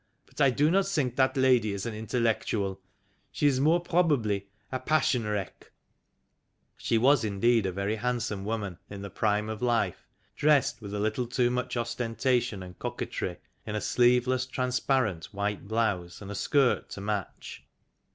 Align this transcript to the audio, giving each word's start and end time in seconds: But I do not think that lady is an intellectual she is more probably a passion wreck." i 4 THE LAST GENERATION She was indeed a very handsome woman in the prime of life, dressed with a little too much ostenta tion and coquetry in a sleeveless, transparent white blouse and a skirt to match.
But 0.25 0.41
I 0.41 0.49
do 0.49 0.71
not 0.71 0.87
think 0.87 1.15
that 1.17 1.37
lady 1.37 1.73
is 1.73 1.85
an 1.85 1.93
intellectual 1.93 2.81
she 3.31 3.45
is 3.45 3.59
more 3.59 3.79
probably 3.79 4.49
a 4.71 4.79
passion 4.79 5.25
wreck." 5.27 5.57
i 5.59 5.61
4 5.61 5.67
THE 5.67 5.67
LAST 5.67 5.81
GENERATION 6.07 6.77
She 6.77 6.97
was 6.97 7.23
indeed 7.23 7.65
a 7.67 7.71
very 7.71 7.97
handsome 7.97 8.43
woman 8.43 8.79
in 8.89 9.03
the 9.03 9.11
prime 9.11 9.47
of 9.47 9.61
life, 9.61 10.07
dressed 10.35 10.81
with 10.81 10.95
a 10.95 10.99
little 10.99 11.27
too 11.27 11.51
much 11.51 11.75
ostenta 11.77 12.41
tion 12.41 12.63
and 12.63 12.79
coquetry 12.79 13.37
in 13.67 13.75
a 13.75 13.79
sleeveless, 13.79 14.47
transparent 14.47 15.25
white 15.25 15.67
blouse 15.67 16.19
and 16.19 16.31
a 16.31 16.35
skirt 16.35 16.89
to 16.89 17.01
match. 17.01 17.63